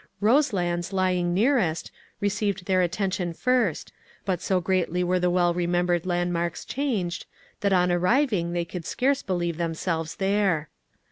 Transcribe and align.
Roselands 0.19 0.91
lying 0.93 1.31
nearest, 1.31 1.91
received 2.19 2.65
their 2.65 2.81
attention 2.81 3.33
first, 3.33 3.93
but 4.25 4.41
so 4.41 4.59
greatly 4.59 5.03
were 5.03 5.19
the 5.19 5.29
well 5.29 5.53
remembered 5.53 6.07
landmarks 6.07 6.65
changed, 6.65 7.27
that 7.59 7.71
on 7.71 7.91
arriving, 7.91 8.53
they 8.53 8.65
could 8.65 8.83
scarce 8.87 9.21
believe 9.21 9.57
themselves 9.57 10.15
there. 10.15 10.69